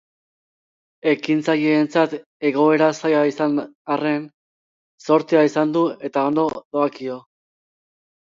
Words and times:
Ekintzaileentzat 1.09 2.15
egoera 2.49 2.87
zaila 3.01 3.19
izan 3.31 3.53
arren, 3.97 4.23
zortea 5.11 5.43
izan 5.49 5.75
du 5.77 5.85
eta 6.09 6.25
ondo 6.31 6.47
doakio. 6.63 7.19